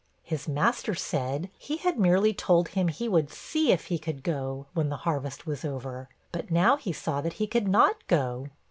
[0.23, 4.65] His master said, he had merely told him he 'would see if he could go,
[4.73, 8.49] when the harvest was over; but now he saw that he could not go.'